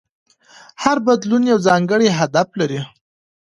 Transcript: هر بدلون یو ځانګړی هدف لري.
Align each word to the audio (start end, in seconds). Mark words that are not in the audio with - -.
هر 0.83 0.97
بدلون 1.07 1.43
یو 1.51 1.59
ځانګړی 1.67 2.07
هدف 2.19 2.47
لري. 2.59 2.81